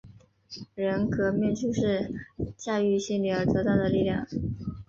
[0.73, 2.11] 人格面具是
[2.57, 4.25] 驾驭心灵而得到的力量。